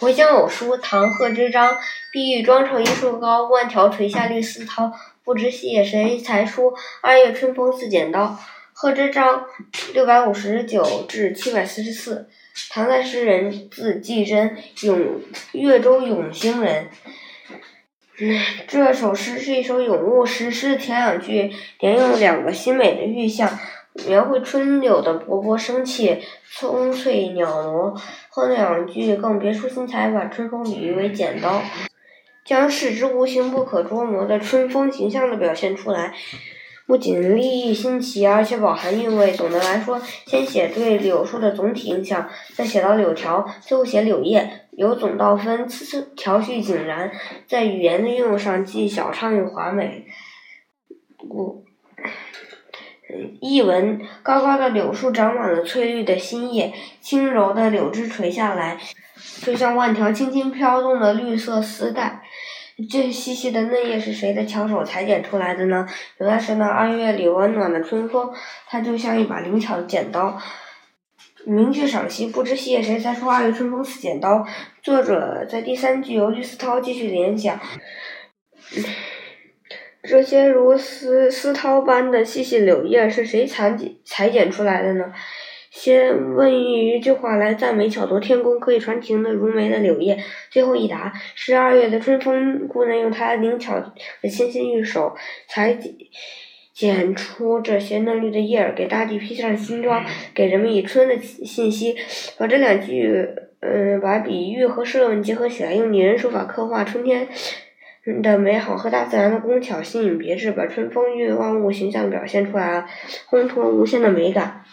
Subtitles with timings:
[0.00, 1.76] 回乡偶书，唐·贺知章。
[2.10, 4.90] 碧玉妆成一树高，万条垂下绿丝绦。
[5.24, 6.72] 不知细叶谁裁出？
[7.02, 8.34] 二月春风似剪刀。
[8.72, 9.44] 贺知章，
[9.92, 12.30] 六百五十九至七百四十四，
[12.70, 15.20] 唐代诗人，字季真，永
[15.52, 16.88] 越州永兴人。
[18.66, 23.58] 这首诗是一首咏物诗，诗前两句连用两个新美的寓象。
[24.06, 27.94] 描绘春柳的勃勃生气，葱翠袅娜。
[28.28, 31.60] 后两句更别出心裁，把春风比喻为剪刀，
[32.44, 36.14] 将视之无形、不可捉摸的春风形象地表现出来。
[36.86, 39.30] 不仅立意新奇，而且饱含韵味。
[39.30, 47.12] 总的来说，先写对柳树的总体印象，再写到柳条，最后写柳叶，由总到分，次次条序井然，
[47.46, 50.06] 在语言的运用上既小畅又华美。
[51.28, 51.64] 故。
[53.40, 58.78] 译文：高高的柳树长满了翠绿的新叶，轻柔的柳枝垂下来，
[59.42, 62.22] 就像万条轻轻飘动的绿色丝带。
[62.88, 65.86] 这细细的嫩叶是谁的巧手裁剪出来的呢？
[66.18, 68.32] 原来是那二月里温暖的春风，
[68.66, 70.40] 它就像一把灵巧的剪刀。
[71.44, 73.28] 名句赏析：不知细叶谁裁出？
[73.28, 74.46] 二月春风似剪刀。
[74.82, 77.58] 作者在第三句由绿丝绦继续联想。
[80.10, 85.04] 这些如丝丝绦般的细细柳叶是谁裁剪裁剪出来的呢？
[85.70, 90.18] 先问一句话来赞美巧夺天工、可以传情的如眉的柳叶，
[90.50, 95.14] 最后一答是二月的春风姑娘用她灵巧的纤纤玉手
[95.46, 95.94] 裁剪
[96.74, 101.94] 剪出这些嫩绿的叶儿，给大地披上新装，给人们以春的信息。
[102.36, 103.28] 把这两句，
[103.60, 107.28] 嗯，把比喻和设问结合起来，用拟人手法刻画春天。
[108.22, 112.86] 的美好和大自然的工巧新颖别致，把春风韵万物形象表现出来了，
[113.28, 114.64] 烘托无限的美感。